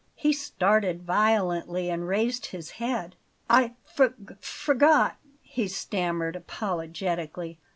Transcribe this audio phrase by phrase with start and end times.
[0.15, 3.15] He started violently and raised his head.
[3.47, 7.59] "I f forgot," he stammered apologetically.